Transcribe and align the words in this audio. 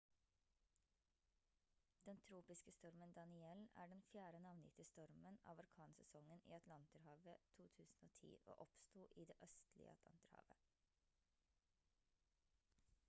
den 2.05 2.21
tropiske 2.29 2.71
stormen 2.75 3.11
danielle 3.17 3.65
er 3.83 3.91
den 3.91 3.99
fjerde 4.07 4.39
navngitte 4.45 4.85
stormen 4.93 5.37
av 5.53 5.61
orkansesongen 5.65 6.41
i 6.53 6.55
atlanterhavet 6.57 7.45
2010 7.59 8.31
og 8.55 8.63
oppsto 8.65 9.03
i 9.25 9.27
det 9.33 9.37
østlige 9.49 9.91
atlanterhavet 9.91 10.65